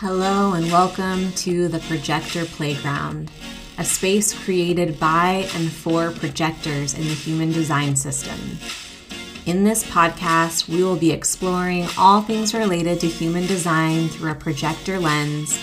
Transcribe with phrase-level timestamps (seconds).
[0.00, 3.30] Hello, and welcome to the Projector Playground,
[3.78, 8.38] a space created by and for projectors in the human design system.
[9.46, 14.34] In this podcast, we will be exploring all things related to human design through a
[14.34, 15.56] projector lens,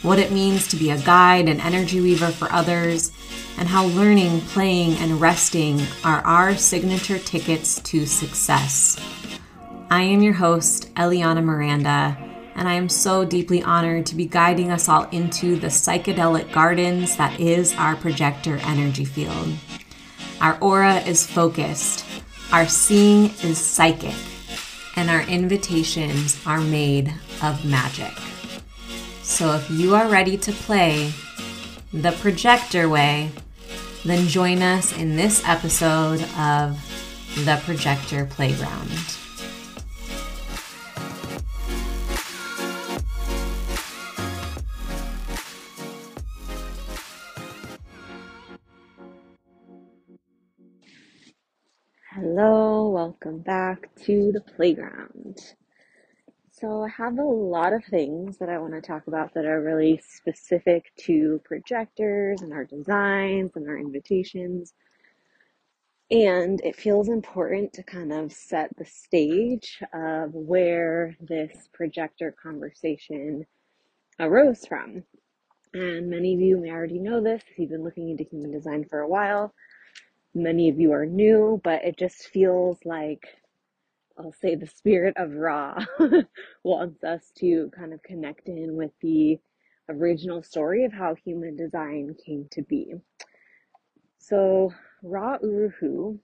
[0.00, 3.12] what it means to be a guide and energy weaver for others,
[3.58, 8.98] and how learning, playing, and resting are our signature tickets to success.
[9.90, 12.23] I am your host, Eliana Miranda
[12.56, 17.16] and I am so deeply honored to be guiding us all into the psychedelic gardens
[17.16, 19.48] that is our projector energy field.
[20.40, 22.04] Our aura is focused,
[22.52, 24.14] our seeing is psychic,
[24.96, 28.12] and our invitations are made of magic.
[29.22, 31.12] So if you are ready to play
[31.92, 33.30] the projector way,
[34.04, 36.78] then join us in this episode of
[37.44, 39.23] The Projector Playground.
[52.16, 55.36] Hello, welcome back to the playground.
[56.52, 59.60] So, I have a lot of things that I want to talk about that are
[59.60, 64.74] really specific to projectors and our designs and our invitations.
[66.08, 73.44] And it feels important to kind of set the stage of where this projector conversation
[74.20, 75.02] arose from.
[75.72, 78.84] And many of you may already know this if you've been looking into human design
[78.88, 79.52] for a while
[80.34, 83.26] many of you are new, but it just feels like
[84.18, 85.84] I'll say the spirit of Ra
[86.64, 89.38] wants us to kind of connect in with the
[89.88, 92.94] original story of how human design came to be.
[94.18, 96.20] So, Ra Uru Hu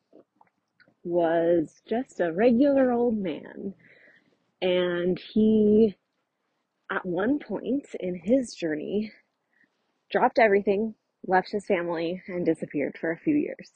[1.04, 3.74] was just a regular old man,
[4.62, 5.96] and he,
[6.90, 9.12] at one point in his journey,
[10.10, 10.94] dropped everything,
[11.26, 13.72] left his family, and disappeared for a few years.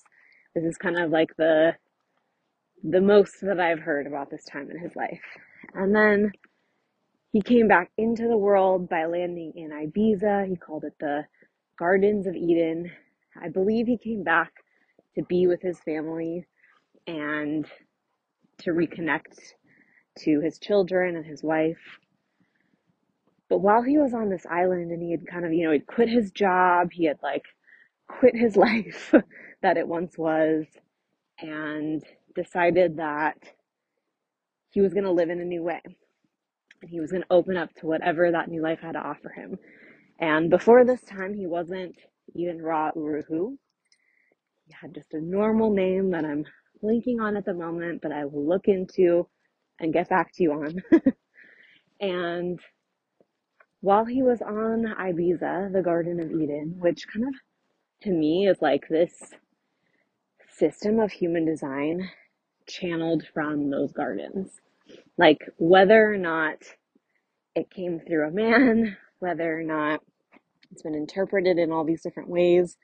[0.54, 1.72] This is kind of like the
[2.82, 5.22] the most that I've heard about this time in his life.
[5.75, 6.32] And then
[7.32, 10.47] he came back into the world by landing in Ibiza.
[10.48, 11.25] He called it the
[11.78, 12.92] Gardens of Eden.
[13.42, 14.53] I believe he came back
[15.16, 16.47] to be with his family
[17.06, 17.66] and
[18.59, 19.38] to reconnect
[20.19, 21.98] to his children and his wife.
[23.48, 25.86] But while he was on this island and he had kind of, you know, he'd
[25.86, 27.44] quit his job, he had like
[28.06, 29.12] quit his life
[29.64, 30.66] that it once was
[31.41, 32.04] and
[32.34, 33.38] decided that
[34.70, 35.80] he was going to live in a new way.
[36.82, 39.30] And he was going to open up to whatever that new life had to offer
[39.30, 39.56] him.
[40.19, 41.97] And before this time, he wasn't
[42.34, 43.58] even Ra Uru Hu.
[44.66, 46.44] He had just a normal name that I'm
[46.82, 49.26] blinking on at the moment, but I will look into
[49.80, 50.82] and get back to you on.
[52.00, 52.60] and
[53.80, 57.34] while he was on Ibiza, the Garden of Eden, which kind of
[58.03, 59.14] to me is like this
[60.64, 62.08] system of human design
[62.66, 64.50] channeled from those gardens.
[65.19, 66.56] Like whether or not
[67.54, 70.00] it came through a man, whether or not
[70.70, 72.78] it's been interpreted in all these different ways,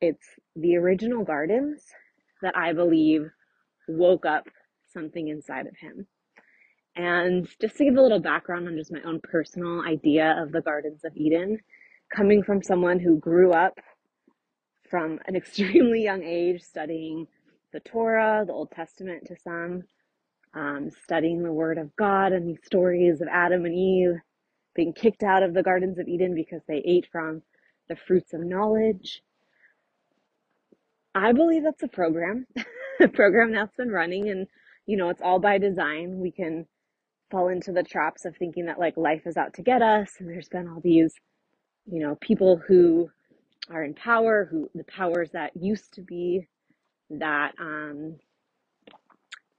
[0.00, 1.84] it's the original gardens
[2.42, 3.28] that I believe
[3.88, 4.44] woke up
[4.92, 6.06] something inside of him.
[6.94, 10.60] And just to give a little background on just my own personal idea of the
[10.60, 11.58] Gardens of Eden,
[12.14, 13.78] coming from someone who grew up
[14.90, 17.26] from an extremely young age studying
[17.72, 19.84] the Torah, the Old Testament to some,
[20.54, 24.20] um, studying the Word of God and these stories of Adam and Eve
[24.74, 27.42] being kicked out of the Gardens of Eden because they ate from
[27.88, 29.22] the fruits of knowledge.
[31.14, 32.46] I believe that's a program,
[33.00, 34.46] a program that's been running, and
[34.86, 36.18] you know, it's all by design.
[36.18, 36.66] We can
[37.30, 40.28] fall into the traps of thinking that like life is out to get us, and
[40.28, 41.12] there's been all these,
[41.86, 43.10] you know, people who
[43.68, 46.48] are in power, who the powers that used to be
[47.10, 48.16] that um,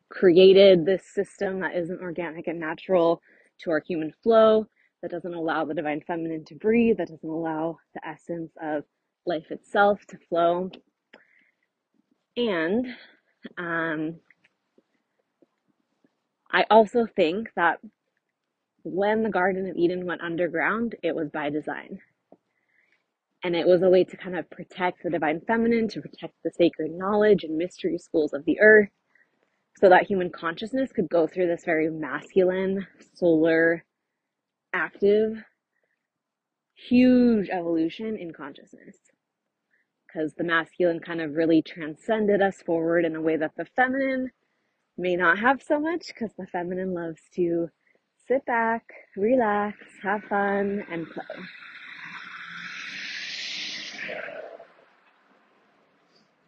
[0.09, 3.21] created this system that isn't organic and natural
[3.59, 4.65] to our human flow,
[5.01, 8.83] that doesn't allow the divine feminine to breathe, that doesn't allow the essence of
[9.25, 10.69] life itself to flow.
[12.37, 12.87] And
[13.57, 14.15] um,
[16.51, 17.79] I also think that
[18.83, 21.99] when the Garden of Eden went underground, it was by design.
[23.43, 26.51] And it was a way to kind of protect the divine feminine, to protect the
[26.51, 28.89] sacred knowledge and mystery schools of the earth,
[29.79, 32.85] so that human consciousness could go through this very masculine,
[33.15, 33.83] solar,
[34.73, 35.43] active,
[36.75, 38.97] huge evolution in consciousness.
[40.05, 44.29] Because the masculine kind of really transcended us forward in a way that the feminine
[44.97, 47.69] may not have so much, because the feminine loves to
[48.27, 48.83] sit back,
[49.17, 51.23] relax, have fun, and play.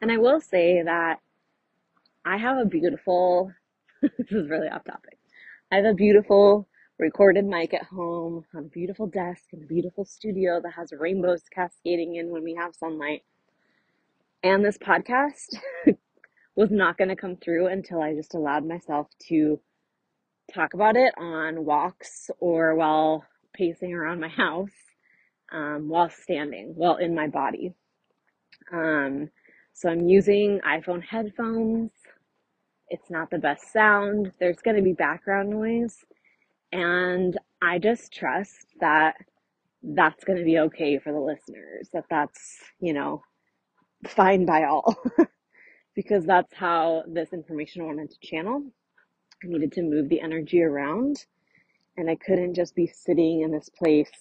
[0.04, 1.20] And I will say that
[2.26, 3.54] I have a beautiful,
[4.02, 5.18] this is really off topic.
[5.72, 6.68] I have a beautiful
[7.00, 11.44] recorded mic at home on a beautiful desk in a beautiful studio that has rainbows
[11.56, 13.22] cascading in when we have sunlight.
[14.44, 15.56] And this podcast
[16.58, 19.62] was not going to come through until I just allowed myself to
[20.54, 23.24] talk about it on walks or while
[23.54, 24.76] pacing around my house,
[25.54, 27.74] um, while standing, while in my body.
[28.70, 29.30] Um,
[29.74, 31.92] so I'm using iPhone headphones.
[32.90, 34.32] It's not the best sound.
[34.40, 35.98] There's going to be background noise.
[36.72, 39.16] And I just trust that
[39.84, 43.24] that's going to be okay for the listeners, that that's, you know,
[44.08, 44.96] fine by all.
[45.96, 48.64] because that's how this information wanted to channel.
[49.44, 51.26] I needed to move the energy around
[51.98, 54.12] and I couldn't just be sitting in this place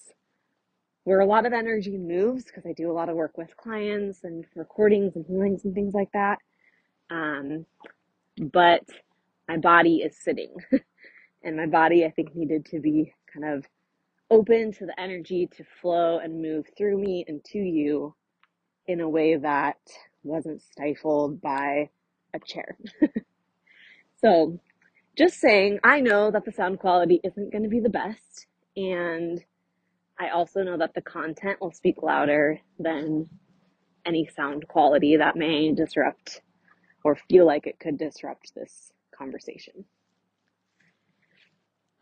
[1.03, 4.23] where a lot of energy moves because I do a lot of work with clients
[4.23, 6.39] and recordings and healings and things like that.
[7.09, 7.65] Um,
[8.39, 8.83] but
[9.47, 10.55] my body is sitting
[11.43, 13.65] and my body, I think, needed to be kind of
[14.31, 18.15] open to the energy to flow and move through me and to you
[18.87, 19.77] in a way that
[20.23, 21.89] wasn't stifled by
[22.33, 22.77] a chair.
[24.21, 24.59] so,
[25.15, 29.43] just saying, I know that the sound quality isn't going to be the best, and
[30.19, 33.29] I also know that the content will speak louder than
[34.05, 36.41] any sound quality that may disrupt
[37.03, 39.85] or feel like it could disrupt this conversation.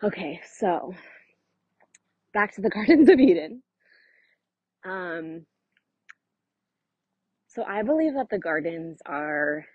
[0.03, 0.93] Okay, so
[2.33, 3.63] back to the Gardens of Eden.
[4.83, 5.45] Um,
[7.47, 9.65] so I believe that the gardens are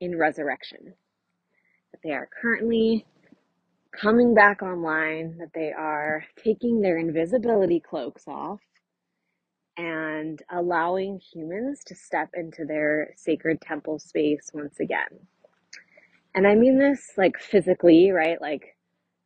[0.00, 0.94] in resurrection,
[1.92, 3.04] that they are currently
[4.00, 8.60] coming back online, that they are taking their invisibility cloaks off
[9.76, 15.08] and allowing humans to step into their sacred temple space once again.
[16.34, 18.40] And I mean this like physically, right?
[18.40, 18.76] Like,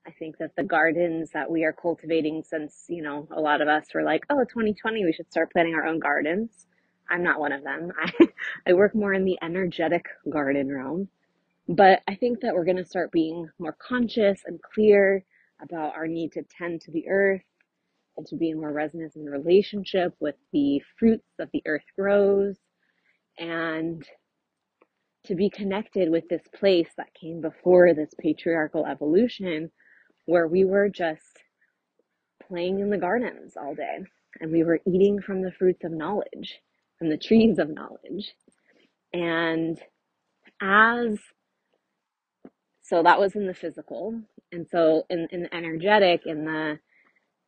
[0.07, 3.69] I think that the gardens that we are cultivating since, you know, a lot of
[3.69, 6.67] us were like, oh, 2020, we should start planting our own gardens.
[7.11, 7.93] I'm not one of them.
[8.03, 8.11] I,
[8.69, 11.09] I work more in the energetic garden realm.
[11.71, 15.25] But I think that we're going to start being more conscious and clear
[15.63, 17.45] about our need to tend to the earth
[18.17, 22.57] and to be in more resonance in relationship with the fruits that the earth grows
[23.39, 24.05] and
[25.27, 29.71] to be connected with this place that came before this patriarchal evolution
[30.27, 31.39] where we were just
[32.49, 33.99] playing in the gardens all day
[34.41, 36.59] and we were eating from the fruits of knowledge
[36.99, 38.35] from the trees of knowledge.
[39.13, 39.81] And
[40.61, 41.19] as
[42.91, 44.21] so that was in the physical.
[44.53, 46.81] And so in, in the energetic, in the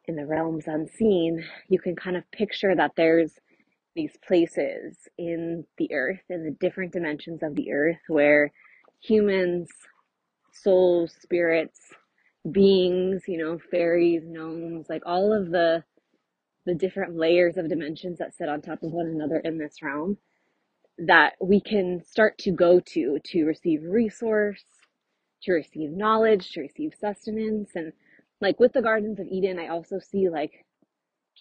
[0.06, 3.32] in the realms unseen, you can kind of picture that there's
[3.96, 8.52] these places in the earth, in the different dimensions of the earth, where
[9.02, 9.68] humans,
[10.52, 11.80] souls, spirits,
[12.52, 15.84] beings, you know, fairies, gnomes, like all of the
[16.66, 20.16] the different layers of dimensions that sit on top of one another in this realm
[20.98, 24.64] that we can start to go to to receive resource,
[25.44, 27.70] to receive knowledge, to receive sustenance.
[27.74, 27.92] And
[28.40, 30.52] like with the Gardens of Eden, I also see like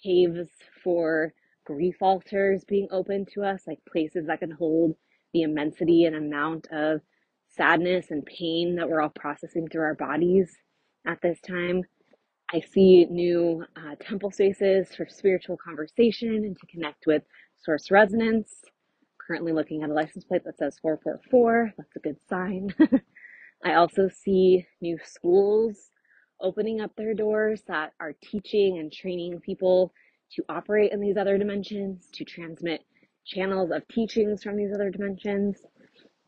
[0.04, 0.50] caves
[0.84, 1.34] for
[1.66, 4.96] grief altars being open to us, like places that can hold
[5.34, 7.02] the immensity and amount of
[7.50, 10.52] sadness and pain that we're all processing through our bodies
[11.08, 11.84] at this time.
[12.54, 17.24] I see new uh, temple spaces for spiritual conversation and to connect with
[17.64, 18.62] source resonance.
[19.28, 21.74] Currently looking at a license plate that says 444.
[21.78, 22.74] That's a good sign.
[23.64, 25.92] I also see new schools
[26.42, 29.94] opening up their doors that are teaching and training people
[30.36, 32.82] to operate in these other dimensions, to transmit
[33.26, 35.58] channels of teachings from these other dimensions,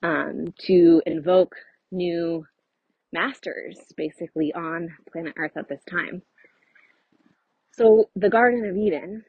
[0.04, 1.56] um, to invoke
[1.92, 2.46] new
[3.12, 6.22] masters basically on planet Earth at this time.
[7.72, 9.24] So the Garden of Eden,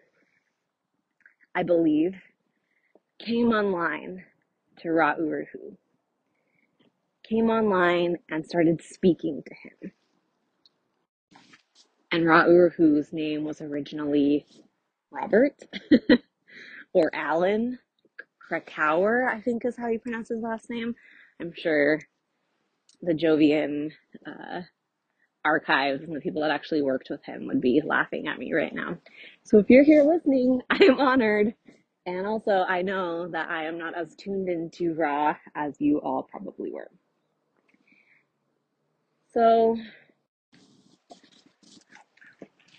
[1.54, 2.14] I believe,
[3.18, 4.24] came online
[4.80, 5.46] to Ra Uru
[7.28, 9.92] came online and started speaking to him.
[12.12, 12.44] And Ra
[12.76, 14.46] whose name was originally
[15.10, 15.56] Robert
[16.92, 17.78] or Alan
[18.50, 20.94] Krakower, I think is how you pronounce his last name.
[21.40, 22.00] I'm sure
[23.02, 23.90] the Jovian
[24.26, 24.62] uh,
[25.44, 28.74] archives and the people that actually worked with him would be laughing at me right
[28.74, 28.98] now.
[29.44, 31.54] So if you're here listening, I am honored.
[32.06, 36.22] And also, I know that I am not as tuned into Ra as you all
[36.30, 36.90] probably were.
[39.34, 39.76] So,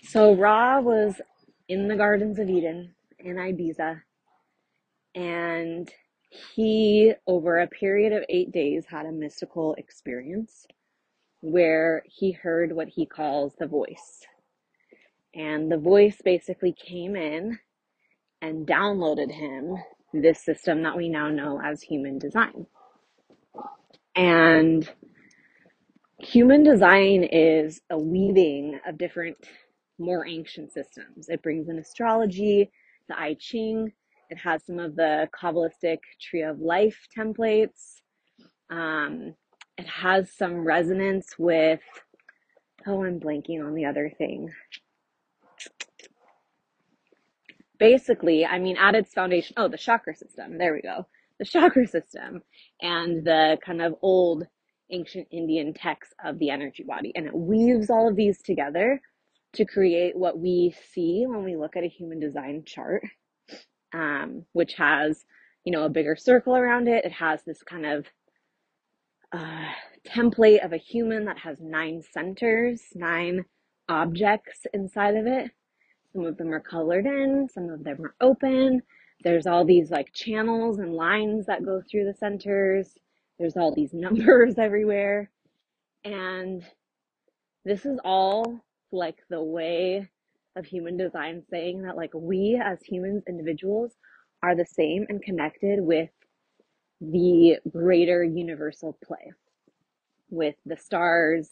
[0.02, 1.20] So Ra was
[1.68, 4.00] in the Gardens of Eden in Ibiza,
[5.14, 5.92] and
[6.54, 10.66] he, over a period of eight days, had a mystical experience
[11.40, 14.22] where he heard what he calls the voice.
[15.34, 17.58] And the voice basically came in
[18.40, 19.76] and downloaded him
[20.14, 22.66] this system that we now know as human design.
[24.14, 24.88] And
[26.18, 29.36] human design is a weaving of different,
[29.98, 31.28] more ancient systems.
[31.28, 32.70] It brings in astrology,
[33.08, 33.92] the I Ching,
[34.28, 38.00] it has some of the Kabbalistic Tree of Life templates.
[38.70, 39.34] Um,
[39.78, 41.80] it has some resonance with,
[42.86, 44.50] oh, I'm blanking on the other thing.
[47.78, 50.58] Basically, I mean, at its foundation, oh, the chakra system.
[50.58, 51.06] There we go.
[51.38, 52.42] The chakra system
[52.80, 54.46] and the kind of old
[54.90, 57.12] ancient Indian texts of the energy body.
[57.14, 59.00] And it weaves all of these together
[59.54, 63.02] to create what we see when we look at a human design chart,
[63.94, 65.24] um, which has,
[65.64, 67.04] you know, a bigger circle around it.
[67.04, 68.06] It has this kind of
[69.32, 69.72] uh,
[70.06, 73.44] template of a human that has nine centers, nine
[73.88, 75.50] objects inside of it.
[76.12, 78.82] Some of them are colored in, some of them are open.
[79.22, 82.94] There's all these like channels and lines that go through the centers.
[83.38, 85.30] There's all these numbers everywhere.
[86.04, 86.62] And
[87.64, 88.60] this is all
[88.92, 90.08] like the way
[90.56, 93.92] of human design saying that like we as humans, individuals,
[94.42, 96.10] are the same and connected with
[97.00, 99.32] the greater universal play
[100.30, 101.50] with the stars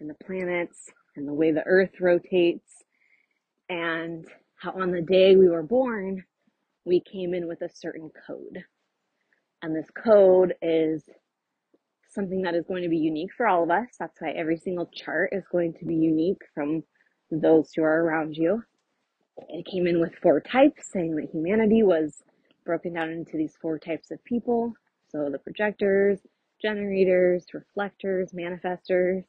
[0.00, 2.84] and the planets and the way the earth rotates
[3.68, 6.24] and how on the day we were born,
[6.84, 8.64] we came in with a certain code.
[9.62, 11.04] And this code is
[12.14, 13.88] something that is going to be unique for all of us.
[13.98, 16.82] That's why every single chart is going to be unique from
[17.30, 18.62] those who are around you.
[19.48, 22.22] It came in with four types, saying that humanity was
[22.64, 24.74] broken down into these four types of people.
[25.10, 26.20] So the projectors,
[26.60, 29.24] generators, reflectors, manifestors.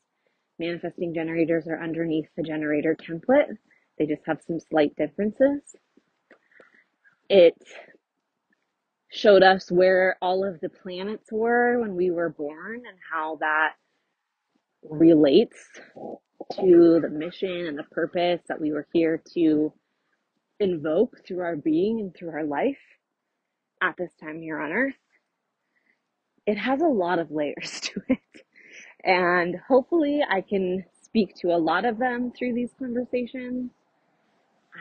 [0.60, 3.58] Manifesting generators are underneath the generator template.
[3.98, 5.62] They just have some slight differences.
[7.30, 7.58] It
[9.13, 13.74] showed us where all of the planets were when we were born and how that
[14.89, 15.58] relates
[16.55, 19.74] to the mission and the purpose that we were here to
[20.60, 22.79] invoke through our being and through our life
[23.82, 24.96] at this time here on earth.
[26.48, 28.20] It has a lot of layers to it.
[29.03, 33.72] And hopefully I can speak to a lot of them through these conversations.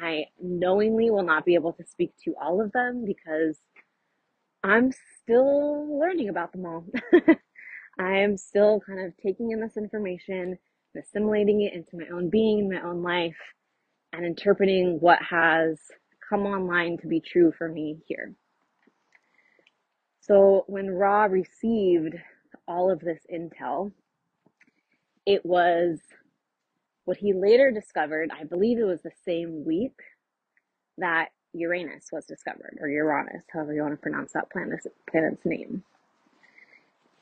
[0.03, 3.59] I knowingly will not be able to speak to all of them because
[4.65, 4.93] I'm
[5.23, 6.87] still learning about them all.
[7.99, 10.59] I am still kind of taking in this information
[10.95, 13.37] and assimilating it into my own being my own life
[14.13, 15.79] and interpreting what has
[16.29, 18.35] come online to be true for me here.
[20.21, 22.15] So when Ra received
[22.69, 23.93] all of this intel,
[25.27, 25.99] it was
[27.05, 29.97] what he later discovered, I believe it was the same week
[30.99, 35.85] that Uranus was discovered, or Uranus, however you want to pronounce that planet's, planet's name.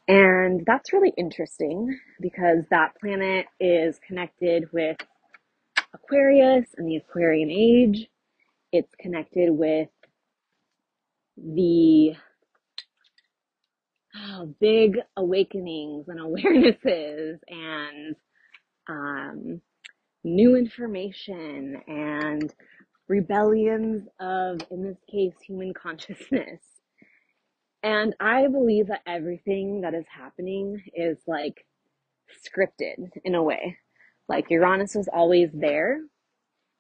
[0.09, 4.97] And that's really interesting because that planet is connected with
[5.95, 8.09] Aquarius and the Aquarian age.
[8.73, 9.89] It's connected with
[11.37, 12.15] the
[14.17, 18.17] oh, big awakenings and awarenesses and
[18.89, 19.61] um,
[20.25, 22.55] new information and
[23.11, 26.61] rebellions of, in this case, human consciousness.
[27.83, 31.67] And I believe that everything that is happening is like
[32.47, 33.77] scripted in a way.
[34.29, 36.01] Like Uranus was always there,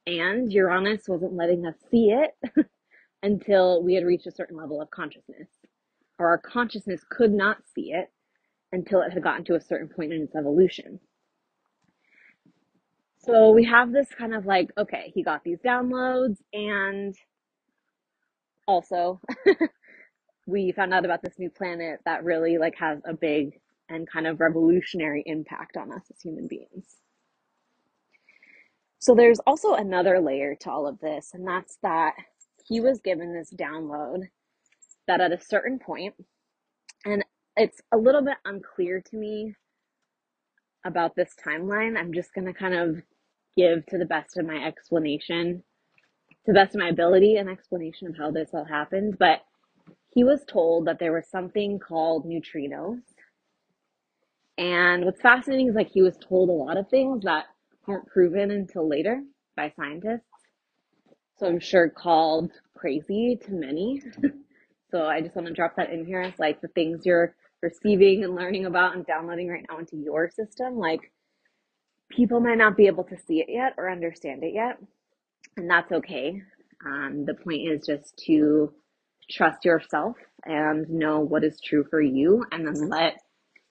[0.06, 2.30] and Uranus wasn't letting us see it
[3.22, 5.49] until we had reached a certain level of consciousness.
[6.18, 8.12] Or our consciousness could not see it
[8.70, 11.00] until it had gotten to a certain point in its evolution.
[13.20, 17.14] So we have this kind of like, okay, he got these downloads and
[18.66, 19.20] also
[20.46, 24.26] we found out about this new planet that really like has a big and kind
[24.26, 26.96] of revolutionary impact on us as human beings.
[28.98, 32.14] So there's also another layer to all of this, and that's that
[32.66, 34.24] he was given this download
[35.08, 36.14] that at a certain point,
[37.04, 37.24] and
[37.56, 39.54] it's a little bit unclear to me
[40.84, 41.98] about this timeline.
[41.98, 43.02] I'm just going to kind of
[43.57, 45.62] give to the best of my explanation,
[46.47, 49.19] to the best of my ability, an explanation of how this all happened.
[49.19, 49.40] But
[50.14, 53.00] he was told that there was something called neutrinos.
[54.59, 57.47] And what's fascinating is like he was told a lot of things that
[57.87, 59.23] weren't proven until later
[59.57, 60.26] by scientists.
[61.38, 64.02] So I'm sure called crazy to many.
[64.90, 68.25] so I just want to drop that in here as like the things you're receiving
[68.25, 70.76] and learning about and downloading right now into your system.
[70.76, 71.12] Like
[72.10, 74.78] people might not be able to see it yet or understand it yet,
[75.56, 76.42] and that's okay.
[76.86, 78.72] Um, the point is just to
[79.30, 83.18] trust yourself and know what is true for you, and then let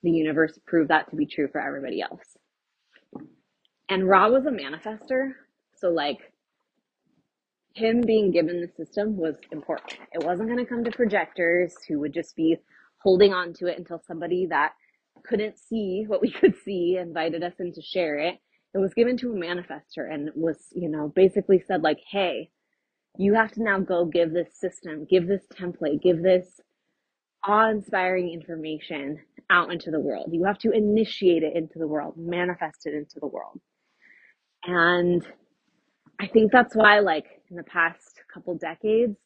[0.03, 2.37] the universe prove that to be true for everybody else.
[3.89, 5.31] And Ra was a manifestor,
[5.77, 6.19] so like
[7.75, 9.99] him being given the system was important.
[10.13, 12.57] It wasn't going to come to projectors who would just be
[13.01, 14.73] holding on to it until somebody that
[15.29, 18.35] couldn't see what we could see invited us in to share it.
[18.73, 22.49] It was given to a manifestor and was, you know, basically said like, hey,
[23.17, 26.59] you have to now go give this system, give this template, give this
[27.45, 29.19] awe-inspiring information
[29.49, 30.29] out into the world.
[30.31, 33.59] You have to initiate it into the world, manifest it into the world.
[34.65, 35.25] And
[36.19, 39.17] I think that's why, like, in the past couple decades,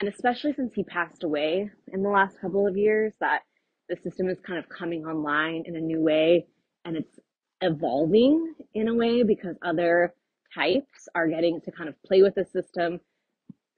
[0.00, 3.42] and especially since he passed away in the last couple of years, that
[3.88, 6.46] the system is kind of coming online in a new way
[6.84, 7.18] and it's
[7.60, 10.14] evolving in a way because other
[10.54, 13.00] types are getting to kind of play with the system,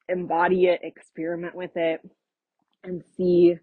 [0.09, 2.01] embody it, experiment with it,
[2.85, 3.55] and see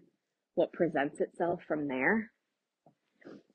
[0.54, 2.30] what presents itself from there.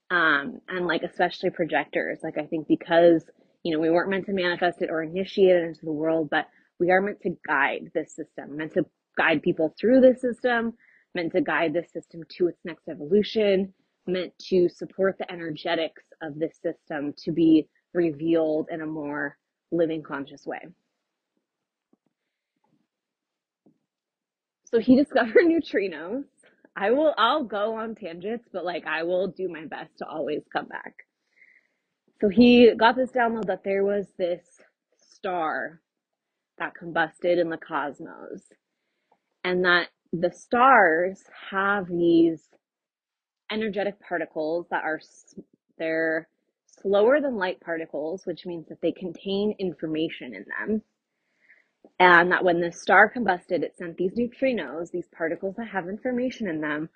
[0.09, 3.23] Um, and like especially projectors, like I think because
[3.63, 6.45] you know we weren't meant to manifest it or initiate it into the world, but
[6.79, 8.85] we are meant to guide this system, meant to
[9.17, 10.73] guide people through this system,
[11.15, 13.73] meant to guide this system to its next evolution,
[14.07, 19.37] meant to support the energetics of this system to be revealed in a more
[19.71, 20.59] living conscious way.
[24.65, 26.25] So he discovered neutrinos.
[26.75, 30.41] I will I'll go on tangents, but like I will do my best to always
[30.51, 30.95] come back.
[32.21, 34.41] So he got this download that there was this
[34.97, 35.81] star
[36.57, 38.43] that combusted in the cosmos
[39.43, 42.43] and that the stars have these
[43.51, 44.99] energetic particles that are
[45.79, 46.27] they're
[46.81, 50.81] slower than light particles which means that they contain information in them.
[51.99, 56.47] And that when the star combusted it sent these neutrinos these particles that have information
[56.47, 56.89] in them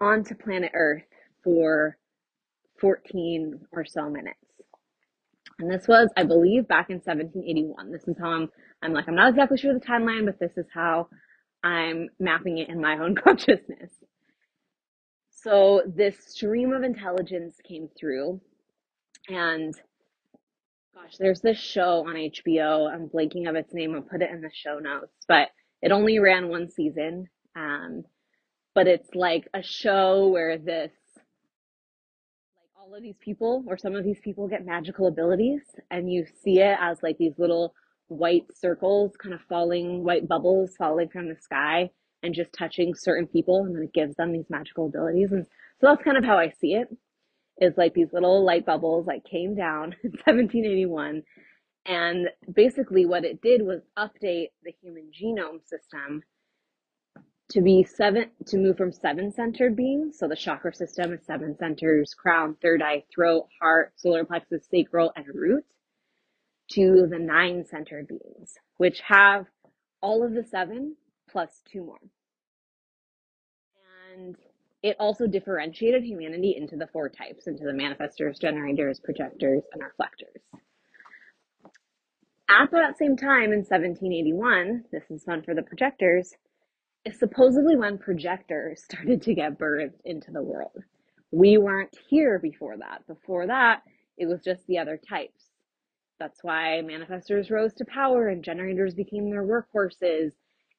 [0.00, 1.02] onto planet earth
[1.42, 1.98] for
[2.80, 4.38] 14 or so minutes.
[5.58, 8.48] And this was i believe back in 1781 this is how i'm
[8.82, 11.08] I'm like, I'm not exactly sure the timeline, but this is how
[11.62, 13.90] I'm mapping it in my own consciousness.
[15.30, 18.40] So this stream of intelligence came through,
[19.28, 19.74] and
[20.94, 22.92] gosh, there's this show on HBO.
[22.92, 23.94] I'm blanking of its name.
[23.94, 25.48] I'll put it in the show notes, but
[25.80, 27.26] it only ran one season.
[27.56, 28.04] Um,
[28.74, 30.92] but it's like a show where this,
[32.56, 36.24] like all of these people or some of these people get magical abilities, and you
[36.44, 37.74] see it as like these little
[38.18, 41.90] white circles kind of falling, white bubbles falling from the sky
[42.22, 45.32] and just touching certain people and then it gives them these magical abilities.
[45.32, 45.46] And
[45.80, 46.88] so that's kind of how I see it.
[47.60, 51.22] Is like these little light bubbles like came down in 1781
[51.84, 56.22] and basically what it did was update the human genome system
[57.50, 60.16] to be seven to move from seven centered beings.
[60.18, 65.12] So the chakra system is seven centers, crown, third eye, throat, heart, solar plexus, sacral,
[65.16, 65.64] and root
[66.74, 69.46] to the nine centered beings, which have
[70.02, 70.96] all of the seven
[71.30, 71.98] plus two more.
[74.14, 74.36] And
[74.82, 80.42] it also differentiated humanity into the four types, into the manifestors, generators, projectors, and reflectors.
[82.50, 86.34] At that same time in 1781, this is fun for the projectors,
[87.04, 90.82] is supposedly when projectors started to get birthed into the world.
[91.30, 93.06] We weren't here before that.
[93.06, 93.82] Before that,
[94.18, 95.44] it was just the other types.
[96.18, 100.32] That's why manifestors rose to power and generators became their workhorses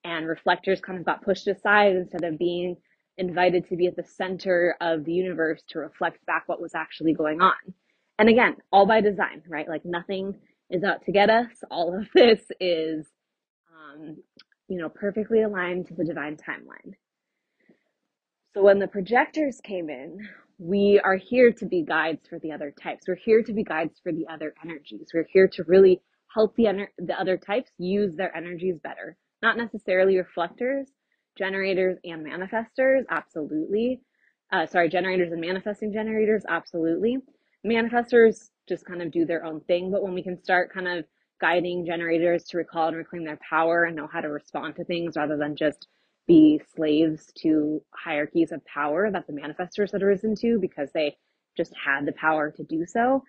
[0.04, 2.78] and reflectors kind of got pushed aside instead of being
[3.17, 7.13] invited to be at the center of the universe to reflect back what was actually
[7.13, 7.54] going on.
[8.19, 9.67] And again, all by design, right?
[9.67, 10.36] Like nothing
[10.69, 11.50] is out to get us.
[11.69, 13.08] All of this is,
[13.74, 14.17] um,
[14.67, 16.93] you know, perfectly aligned to the divine timeline.
[18.54, 20.28] So when the projectors came in,
[20.63, 23.04] we are here to be guides for the other types.
[23.06, 25.10] We're here to be guides for the other energies.
[25.13, 26.02] We're here to really
[26.34, 29.17] help the, ener- the other types use their energies better.
[29.41, 30.88] Not necessarily reflectors,
[31.38, 33.99] generators and manifestors, absolutely.
[34.54, 37.17] Uh, sorry, generators and manifesting generators, absolutely.
[37.67, 41.04] Manifestors just kind of do their own thing, but when we can start kind of
[41.41, 45.17] guiding generators to recall and reclaim their power and know how to respond to things
[45.17, 45.89] rather than just
[46.28, 51.18] be slaves to hierarchies of power that the manifestors had risen to because they
[51.58, 53.24] just had the power to do so,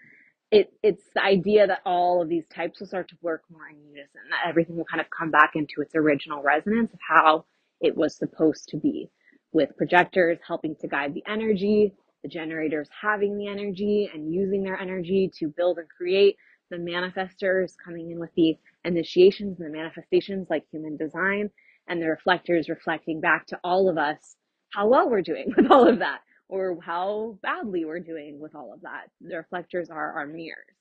[0.50, 3.76] it it's the idea that all of these types will start to work more in
[3.84, 7.44] unison, that everything will kind of come back into its original resonance of how
[7.80, 9.10] it was supposed to be,
[9.52, 14.80] with projectors helping to guide the energy, the generators having the energy and using their
[14.80, 16.36] energy to build and create,
[16.70, 21.50] the manifestors coming in with the initiations and the manifestations like human design,
[21.88, 24.36] and the reflectors reflecting back to all of us
[24.72, 28.72] how well we're doing with all of that or how badly we're doing with all
[28.72, 29.06] of that.
[29.20, 30.76] The reflectors are our mirrors.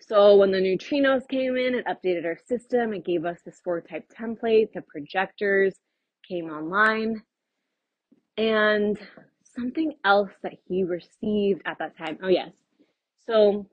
[0.00, 2.92] So when the neutrinos came in, it updated our system.
[2.92, 4.72] It gave us this four type template.
[4.74, 5.74] The projectors
[6.28, 7.22] came online.
[8.36, 8.98] And
[9.56, 12.18] something else that he received at that time.
[12.22, 12.50] Oh, yes.
[13.26, 13.66] So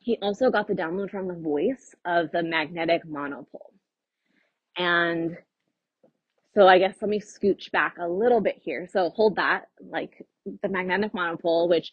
[0.00, 3.71] he also got the download from the voice of the magnetic monopole.
[4.76, 5.36] And
[6.54, 8.88] so I guess let me scooch back a little bit here.
[8.90, 10.26] So hold that, like
[10.62, 11.92] the magnetic monopole, which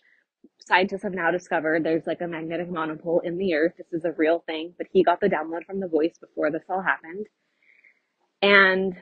[0.61, 3.73] scientists have now discovered there's like a magnetic monopole in the earth.
[3.77, 6.63] This is a real thing, but he got the download from the voice before this
[6.69, 7.27] all happened.
[8.41, 8.95] And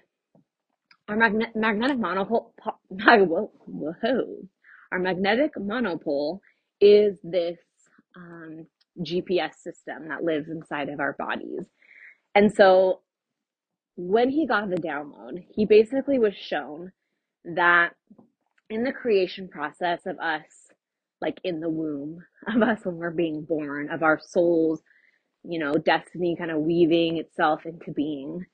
[1.07, 2.53] our magne- magnetic monopole,
[2.89, 4.47] whoa, whoa,
[4.91, 6.41] our magnetic monopole
[6.81, 7.57] is this
[8.15, 8.67] um,
[9.01, 11.61] GPS system that lives inside of our bodies.
[12.35, 13.01] And so
[13.97, 16.93] when he got the download, he basically was shown
[17.45, 17.91] that
[18.69, 20.45] in the creation process of us,
[21.21, 22.19] like in the womb
[22.55, 24.81] of us when we're being born, of our souls,
[25.43, 28.45] you know, destiny kind of weaving itself into being,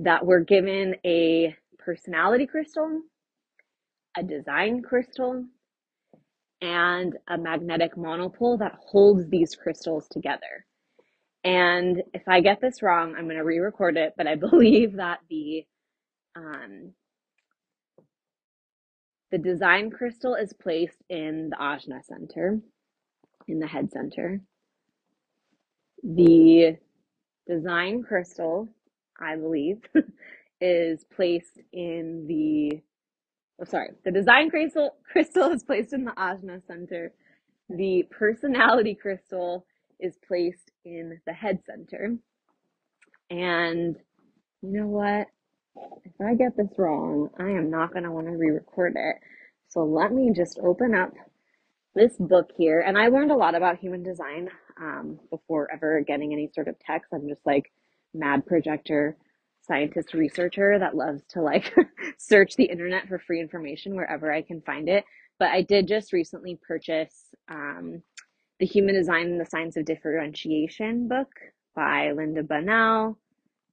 [0.00, 3.02] that we're given a personality crystal,
[4.18, 5.44] a design crystal,
[6.62, 10.66] and a magnetic monopole that holds these crystals together.
[11.46, 15.20] And if I get this wrong, I'm going to re-record it, but I believe that
[15.30, 15.64] the
[16.36, 16.92] um,
[19.30, 22.60] the design crystal is placed in the ajna center,
[23.48, 24.40] in the head center.
[26.02, 26.78] The
[27.48, 28.68] design crystal,
[29.20, 29.82] I believe,
[30.60, 32.80] is placed in the
[33.60, 37.12] oh sorry, the design crystal crystal is placed in the ajna center.
[37.70, 39.66] The personality crystal
[40.00, 42.16] is placed in the head center.
[43.30, 43.96] And
[44.62, 45.26] you know what?
[46.04, 49.16] If I get this wrong, I am not going to want to re record it.
[49.68, 51.12] So let me just open up
[51.94, 52.80] this book here.
[52.80, 54.48] And I learned a lot about human design
[54.80, 57.12] um, before ever getting any sort of text.
[57.12, 57.72] I'm just like
[58.14, 59.16] mad projector
[59.66, 61.74] scientist researcher that loves to like
[62.18, 65.04] search the internet for free information wherever I can find it.
[65.38, 68.02] But I did just recently purchase um,
[68.58, 71.28] the Human Design and the Science of Differentiation book
[71.74, 73.18] by Lynda Bunnell.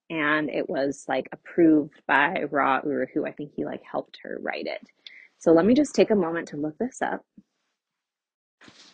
[0.09, 4.37] And it was like approved by Ra Uru, who I think he like helped her
[4.41, 4.85] write it.
[5.39, 7.25] So let me just take a moment to look this up.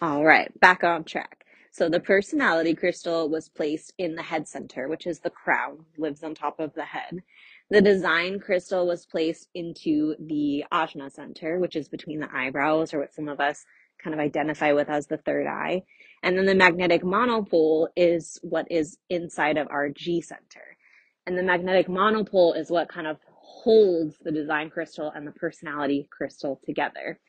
[0.02, 1.46] All right, back on track.
[1.72, 6.24] So the personality crystal was placed in the head center, which is the crown, lives
[6.24, 7.22] on top of the head.
[7.70, 13.00] The design crystal was placed into the ajna center, which is between the eyebrows, or
[13.02, 13.66] what some of us
[14.04, 15.84] kind of identify with as the third eye.
[16.24, 20.78] And then the magnetic monopole is what is inside of our G center.
[21.26, 26.08] And the magnetic monopole is what kind of holds the design crystal and the personality
[26.12, 27.20] crystal together.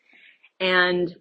[0.58, 1.14] And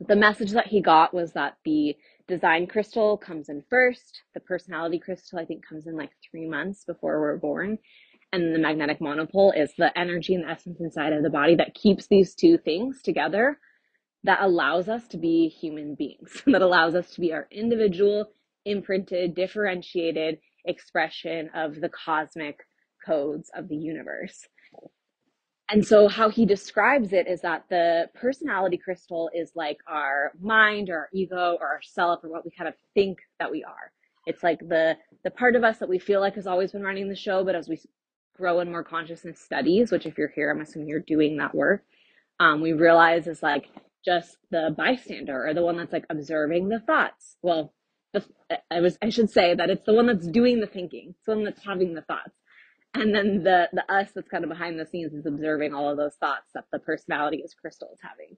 [0.00, 4.98] the message that he got was that the design crystal comes in first, the personality
[4.98, 7.78] crystal, I think, comes in like three months before we're born.
[8.32, 11.74] And the magnetic monopole is the energy and the essence inside of the body that
[11.74, 13.58] keeps these two things together
[14.24, 18.30] that allows us to be human beings, that allows us to be our individual,
[18.64, 22.66] imprinted, differentiated expression of the cosmic
[23.06, 24.48] codes of the universe.
[25.70, 30.90] And so, how he describes it is that the personality crystal is like our mind
[30.90, 33.92] or our ego or our self or what we kind of think that we are.
[34.26, 37.08] It's like the the part of us that we feel like has always been running
[37.08, 37.80] the show, but as we
[38.36, 41.82] grow in more consciousness studies, which if you're here, I'm assuming you're doing that work,
[42.40, 43.68] um, we realize is like
[44.04, 47.36] just the bystander or the one that's like observing the thoughts.
[47.42, 47.72] Well,
[48.70, 51.34] I was I should say that it's the one that's doing the thinking, it's the
[51.34, 52.36] one that's having the thoughts,
[52.94, 55.96] and then the the us that's kind of behind the scenes is observing all of
[55.96, 58.36] those thoughts that the personality is crystal is having.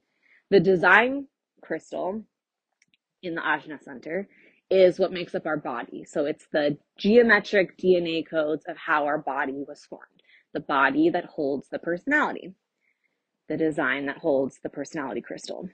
[0.49, 1.27] The design
[1.61, 2.23] crystal
[3.21, 4.27] in the Ajna Center
[4.69, 6.05] is what makes up our body.
[6.05, 10.03] So it's the geometric DNA codes of how our body was formed.
[10.53, 12.53] The body that holds the personality
[13.49, 15.69] the design that holds the personality crystal.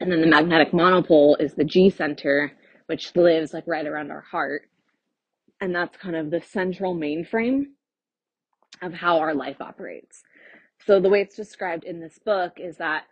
[0.00, 2.52] And then the magnetic monopole is the G center,
[2.86, 4.62] which lives like right around our heart.
[5.60, 7.66] And that's kind of the central mainframe
[8.82, 10.22] of how our life operates.
[10.86, 13.04] So the way it's described in this book is that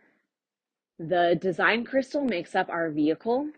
[0.98, 3.50] The design crystal makes up our vehicle.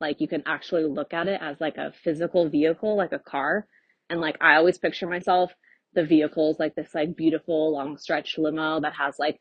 [0.00, 3.66] Like you can actually look at it as like a physical vehicle, like a car.
[4.10, 5.52] And like I always picture myself,
[5.96, 9.40] the vehicle is like this like beautiful long stretch limo that has like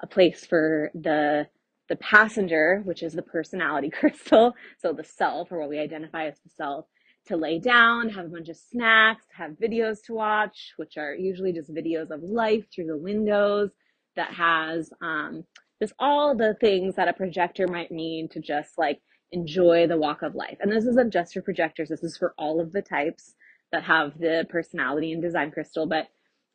[0.00, 1.48] a place for the
[1.88, 6.38] the passenger, which is the personality crystal, so the self or what we identify as
[6.40, 6.86] the self,
[7.26, 11.52] to lay down, have a bunch of snacks, have videos to watch, which are usually
[11.52, 13.70] just videos of life through the windows
[14.16, 15.44] that has um,
[15.82, 19.00] just all the things that a projector might need to just like
[19.32, 20.56] enjoy the walk of life.
[20.60, 23.34] And this isn't just for projectors, this is for all of the types
[23.74, 25.86] that have the personality and design crystal.
[25.86, 26.06] But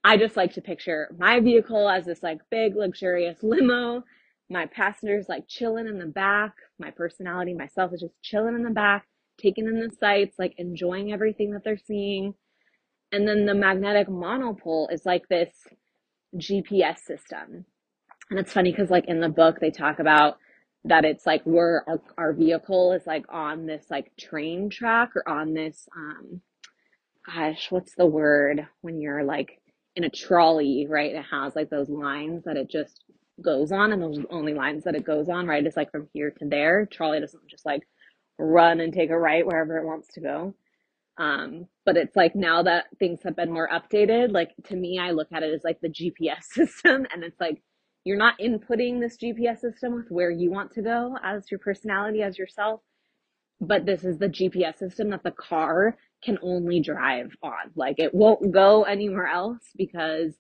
[0.04, 4.04] I just like to picture my vehicle as this like big, luxurious limo.
[4.50, 6.54] My passengers like chilling in the back.
[6.80, 9.06] My personality, myself is just chilling in the back,
[9.38, 12.34] taking in the sights, like enjoying everything that they're seeing.
[13.12, 15.54] And then the magnetic monopole is like this
[16.38, 17.66] GPS system.
[18.30, 20.38] And it's funny because like in the book they talk about
[20.86, 25.28] that it's like we're our, our vehicle is like on this like train track or
[25.28, 26.42] on this um
[27.26, 29.62] gosh, what's the word when you're like
[29.96, 31.14] in a trolley, right?
[31.16, 33.04] It has like those lines that it just
[33.44, 35.66] goes on and those only lines that it goes on, right?
[35.66, 36.88] It's like from here to there.
[36.92, 37.84] Trolley doesn't just like
[38.40, 40.56] run and take a right wherever it wants to go.
[41.20, 45.12] Um, but it's like now that things have been more updated, like to me, I
[45.12, 47.64] look at it as like the GPS system, and it's like
[48.06, 52.24] you're not inputting this GPS system with where you want to go as your personality,
[52.24, 52.82] as yourself,
[53.62, 57.72] but this is the GPS system that the car can only drive on.
[57.76, 60.36] Like it won't go anywhere else because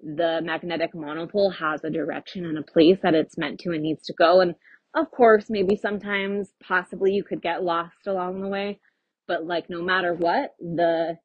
[0.00, 4.04] the magnetic monopole has a direction and a place that it's meant to and needs
[4.06, 4.40] to go.
[4.40, 4.54] And
[4.94, 8.80] of course, maybe sometimes possibly you could get lost along the way,
[9.26, 11.18] but like no matter what, the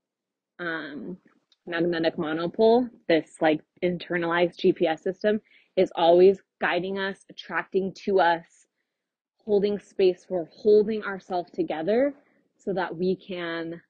[0.59, 1.17] um,
[1.67, 5.41] magnetic monopole, this like internalized GPS system,
[5.77, 8.58] is always guiding us, attracting to us,
[9.49, 12.13] holding space for holding ourselves together
[12.59, 13.81] so that we can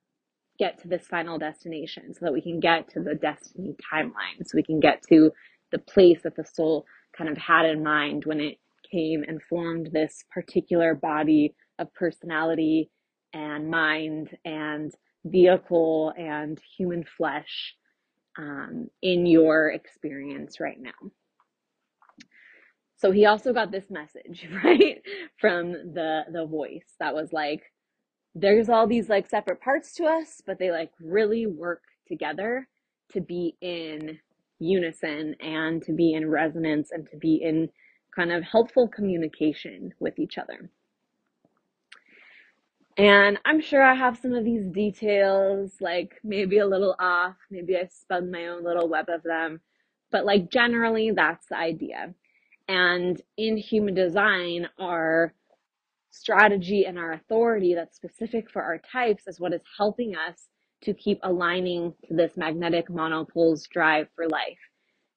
[0.58, 4.56] get to this final destination, so that we can get to the destiny timeline, so
[4.56, 5.30] we can get to
[5.74, 6.86] the place that the soul
[7.18, 8.58] kind of had in mind when it
[8.90, 12.90] came and formed this particular body of personality
[13.34, 14.94] and mind and
[15.26, 17.76] vehicle and human flesh
[18.38, 21.12] um, in your experience right now.
[23.00, 25.02] So he also got this message, right,
[25.40, 27.64] from the the voice that was like,
[28.36, 32.68] there's all these like separate parts to us, but they like really work together
[33.14, 34.20] to be in
[34.60, 37.70] unison and to be in resonance and to be in
[38.16, 40.70] kind of helpful communication with each other.
[42.98, 47.78] And I'm sure I have some of these details, like maybe a little off, maybe
[47.78, 49.62] I spun my own little web of them,
[50.12, 52.14] but like generally that's the idea.
[52.70, 55.34] And in human design, our
[56.12, 60.48] strategy and our authority that's specific for our types is what is helping us
[60.84, 64.60] to keep aligning to this magnetic monopoles drive for life.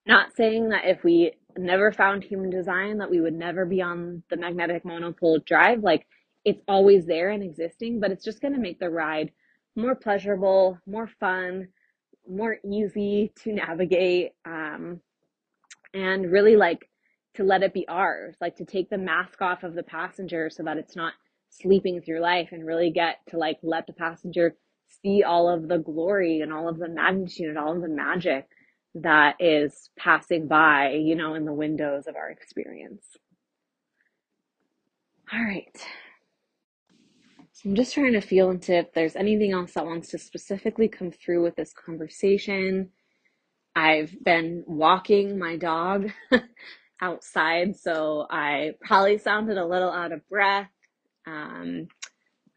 [0.06, 4.22] Not saying that if we never found human design that we would never be on
[4.30, 5.82] the magnetic monopole drive.
[5.82, 6.06] Like
[6.44, 9.30] it's always there and existing, but it's just going to make the ride
[9.76, 11.68] more pleasurable, more fun,
[12.28, 15.00] more easy to navigate, um,
[15.94, 16.88] and really like
[17.34, 20.62] to let it be ours, like to take the mask off of the passenger so
[20.62, 21.14] that it's not
[21.48, 24.56] sleeping through life and really get to like let the passenger
[25.02, 28.46] see all of the glory and all of the magnitude and all of the magic
[28.94, 33.04] that is passing by, you know, in the windows of our experience.
[35.32, 35.74] All right.
[37.52, 40.88] So I'm just trying to feel into if there's anything else that wants to specifically
[40.88, 42.90] come through with this conversation.
[43.74, 46.10] I've been walking my dog
[47.02, 50.70] outside, so I probably sounded a little out of breath.
[51.26, 51.88] Um,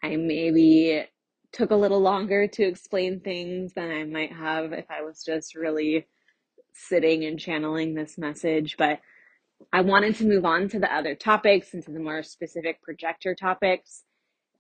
[0.04, 1.04] I maybe
[1.52, 5.56] took a little longer to explain things than I might have if I was just
[5.56, 6.06] really
[6.74, 9.00] sitting and channeling this message, but
[9.72, 13.34] I wanted to move on to the other topics and to the more specific projector
[13.34, 14.04] topics.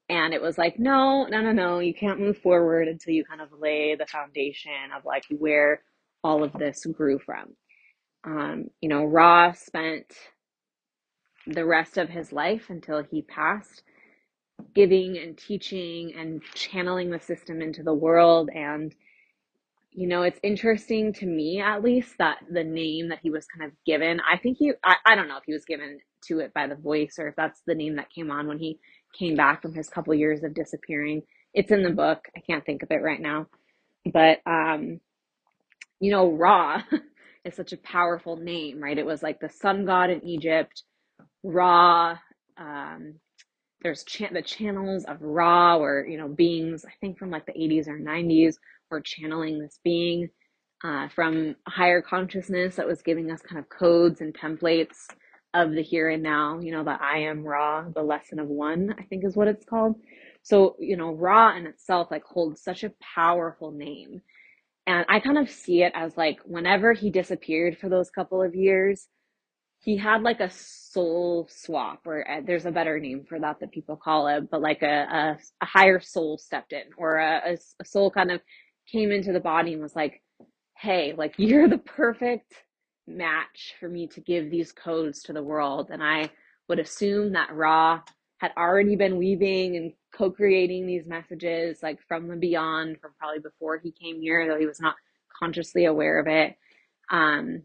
[0.07, 3.41] And it was like, no, no, no, no, you can't move forward until you kind
[3.41, 5.81] of lay the foundation of like where
[6.23, 7.55] all of this grew from.
[8.25, 10.07] Um, you know, Ra spent
[11.47, 13.83] the rest of his life until he passed
[14.75, 18.93] giving and teaching and channeling the system into the world and
[19.91, 23.69] you know, it's interesting to me at least that the name that he was kind
[23.71, 26.53] of given, I think he, I, I don't know if he was given to it
[26.53, 28.79] by the voice or if that's the name that came on when he
[29.17, 31.23] came back from his couple years of disappearing.
[31.53, 32.27] It's in the book.
[32.37, 33.47] I can't think of it right now.
[34.11, 35.01] But, um,
[35.99, 36.83] you know, Ra
[37.45, 38.97] is such a powerful name, right?
[38.97, 40.83] It was like the sun god in Egypt.
[41.43, 42.17] Ra.
[42.57, 43.15] Um,
[43.83, 47.53] there's cha- the channels of Ra, where you know beings, I think from like the
[47.53, 48.55] 80s or 90s,
[48.91, 50.29] were channeling this being
[50.83, 55.07] uh, from higher consciousness that was giving us kind of codes and templates
[55.53, 56.59] of the here and now.
[56.59, 59.65] You know, the I am Ra, the lesson of one, I think is what it's
[59.65, 59.95] called.
[60.43, 64.21] So you know, Ra in itself like holds such a powerful name.
[64.87, 68.55] And I kind of see it as like whenever he disappeared for those couple of
[68.55, 69.07] years,
[69.85, 73.71] he had like a soul swap or uh, there's a better name for that that
[73.71, 77.85] people call it but like a, a, a higher soul stepped in or a, a,
[77.85, 78.41] soul kind of
[78.91, 80.21] came into the body and was like
[80.77, 82.53] hey like you're the perfect
[83.07, 85.89] match for me to give these codes to the world.
[85.91, 86.29] And i
[86.67, 88.01] would assume that ra
[88.45, 93.77] had already been weaving and co-creating these messages like from the beyond from probably before
[93.77, 94.95] he came here though he was not
[95.39, 96.55] consciously aware of it.
[97.11, 97.63] Um,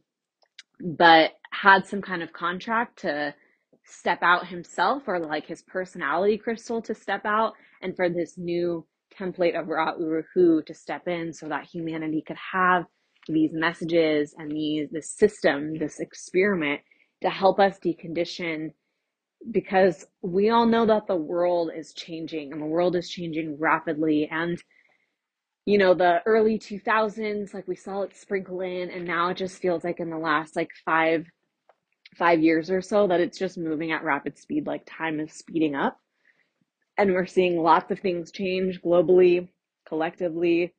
[0.81, 3.35] but had some kind of contract to
[3.85, 8.87] step out himself or like his personality crystal to step out and for this new
[9.19, 12.85] template of Ra Uru Hu to step in so that humanity could have
[13.29, 16.81] these messages and these this system, this experiment
[17.23, 18.73] to help us decondition
[19.51, 24.29] because we all know that the world is changing and the world is changing rapidly.
[24.31, 24.63] And
[25.67, 29.61] you know the early 2000s like we saw it sprinkle in and now it just
[29.61, 31.27] feels like in the last like 5
[32.17, 35.75] 5 years or so that it's just moving at rapid speed like time is speeding
[35.75, 35.99] up.
[36.99, 39.49] And we're seeing lots of things change globally
[39.87, 40.75] collectively.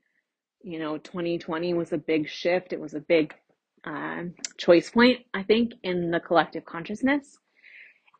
[0.63, 2.73] You know 2020 was a big shift.
[2.73, 3.33] It was a big
[3.83, 4.23] uh,
[4.57, 7.39] choice point i think in the collective consciousness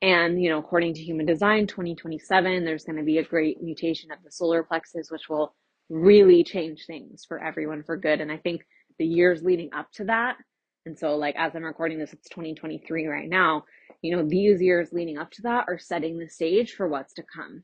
[0.01, 4.11] and you know according to human design 2027 there's going to be a great mutation
[4.11, 5.53] of the solar plexus which will
[5.91, 8.21] really change things for everyone for good.
[8.21, 8.61] And I think
[8.97, 10.37] the years leading up to that,
[10.85, 13.65] and so like as I'm recording this, it's 2023 right now,
[14.01, 17.23] you know, these years leading up to that are setting the stage for what's to
[17.35, 17.63] come.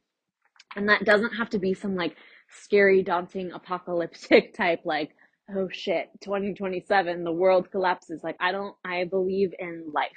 [0.76, 2.17] And that doesn't have to be some like
[2.50, 5.15] scary, daunting, apocalyptic type, like,
[5.56, 8.21] oh shit, 2027, the world collapses.
[8.23, 10.12] Like, I don't, I believe in life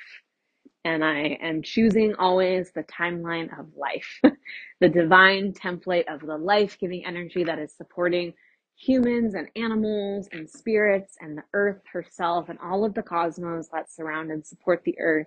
[0.85, 4.21] and I am choosing always the timeline of life,
[4.81, 8.33] the divine template of the life giving energy that is supporting
[8.77, 13.93] humans and animals and spirits and the earth herself and all of the cosmos that
[13.93, 15.27] surround and support the earth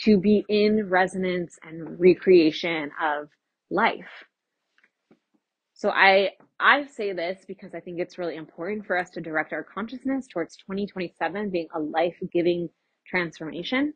[0.00, 3.28] to be in resonance and recreation of
[3.70, 4.24] life.
[5.74, 9.52] So I I say this because I think it's really important for us to direct
[9.52, 12.70] our consciousness towards 2027 being a life-giving
[13.06, 13.92] transformation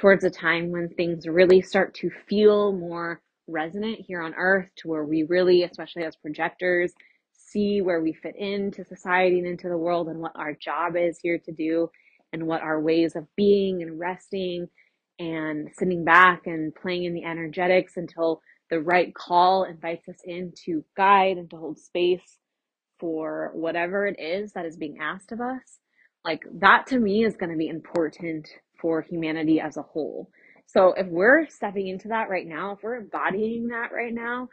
[0.00, 4.88] towards a time when things really start to feel more resonant here on earth to
[4.88, 6.94] where we really, especially as projectors,
[7.34, 11.18] see where we fit into society and into the world and what our job is
[11.22, 11.90] here to do
[12.32, 14.66] and what our ways of being and resting
[15.18, 20.50] and sitting back and playing in the energetics until the right call invites us in
[20.64, 22.38] to guide and to hold space
[22.98, 25.78] for whatever it is that is being asked of us.
[26.24, 28.48] Like that to me is going to be important
[28.80, 30.30] for humanity as a whole.
[30.66, 34.48] So if we're stepping into that right now, if we're embodying that right now,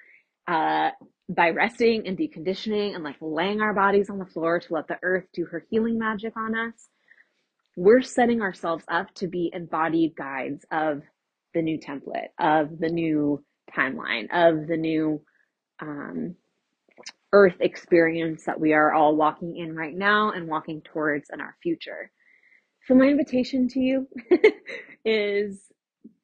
[0.47, 0.91] uh,
[1.29, 4.97] by resting and deconditioning and like laying our bodies on the floor to let the
[5.03, 6.87] earth do her healing magic on us,
[7.75, 11.03] we're setting ourselves up to be embodied guides of
[11.53, 13.43] the new template, of the new
[13.75, 15.21] timeline, of the new
[15.81, 16.35] um,
[17.33, 21.55] earth experience that we are all walking in right now and walking towards in our
[21.61, 22.09] future.
[22.87, 24.07] So, my invitation to you
[25.05, 25.61] is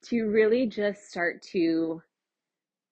[0.06, 2.02] to really just start to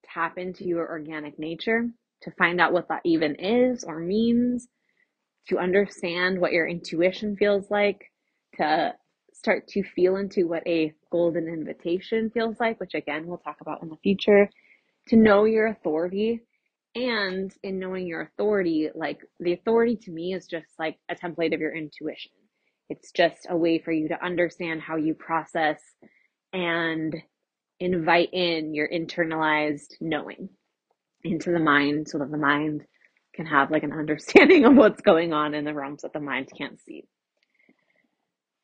[0.04, 1.88] tap into your organic nature,
[2.24, 4.68] to find out what that even is or means,
[5.48, 8.12] to understand what your intuition feels like,
[8.58, 8.94] to
[9.32, 13.82] start to feel into what a golden invitation feels like, which again we'll talk about
[13.82, 14.50] in the future,
[15.08, 16.42] to know your authority.
[16.94, 21.54] And in knowing your authority, like the authority to me is just like a template
[21.54, 22.34] of your intuition.
[22.92, 25.80] It's just a way for you to understand how you process
[26.52, 27.16] and
[27.80, 30.50] invite in your internalized knowing
[31.24, 32.84] into the mind so that the mind
[33.34, 36.50] can have like an understanding of what's going on in the realms that the mind
[36.58, 37.06] can't see.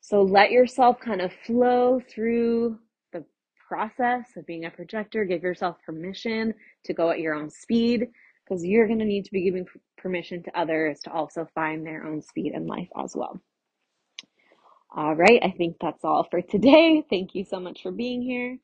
[0.02, 2.78] So let yourself kind of flow through
[3.14, 3.24] the
[3.66, 5.24] process of being a projector.
[5.24, 6.52] Give yourself permission
[6.84, 8.08] to go at your own speed
[8.44, 9.64] because you're going to need to be giving
[9.96, 13.40] permission to others to also find their own speed in life as well.
[14.96, 17.04] All right, I think that's all for today.
[17.10, 18.58] Thank you so much for being here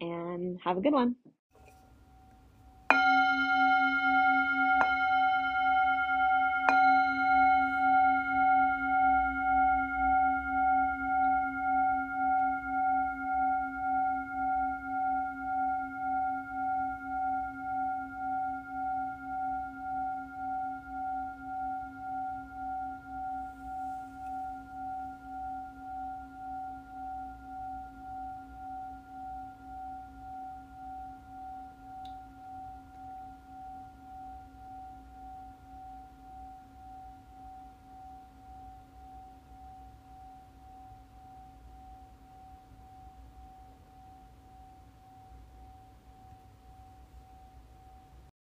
[0.00, 1.16] and have a good one.